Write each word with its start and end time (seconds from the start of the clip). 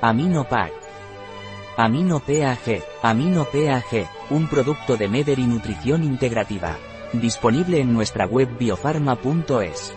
Amino 0.00 0.44
Pack. 0.48 0.72
Amino 1.76 2.20
PAG. 2.20 2.84
Amino 3.02 3.44
PAG, 3.44 4.08
un 4.30 4.46
producto 4.46 4.96
de 4.96 5.08
Meder 5.08 5.40
y 5.40 5.46
Nutrición 5.46 6.04
Integrativa. 6.04 6.76
Disponible 7.12 7.80
en 7.80 7.92
nuestra 7.92 8.24
web 8.24 8.48
biofarma.es. 8.56 9.94